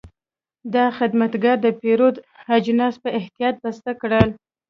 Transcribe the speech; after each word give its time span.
دا 0.73 0.85
خدمتګر 0.97 1.55
د 1.65 1.67
پیرود 1.81 2.15
اجناس 2.55 2.95
په 3.03 3.09
احتیاط 3.19 3.55
بسته 3.63 3.91
کړل. 4.01 4.29